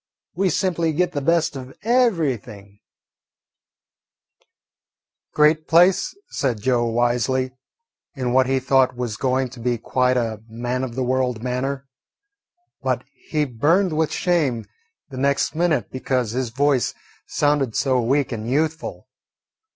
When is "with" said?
13.95-14.11